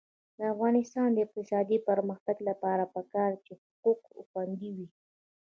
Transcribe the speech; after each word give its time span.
د 0.37 0.39
افغانستان 0.53 1.07
د 1.13 1.17
اقتصادي 1.25 1.77
پرمختګ 1.87 2.37
لپاره 2.49 2.83
پکار 2.95 3.31
ده 3.35 3.41
چې 3.45 3.51
حقوق 3.63 4.01
خوندي 4.29 4.69
وي. 4.77 4.87